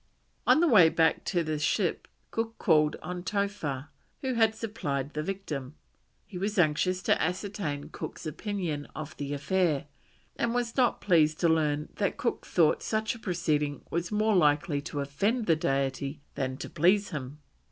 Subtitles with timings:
[0.47, 3.89] On the way back to the ship Cook called on Towha,
[4.21, 5.75] who had supplied the victim.
[6.25, 9.85] He was anxious to ascertain Cook's opinion of the affair,
[10.37, 14.81] and was not pleased to learn that Cook thought such a proceeding was more likely
[14.81, 17.37] to offend the Deity than to please him.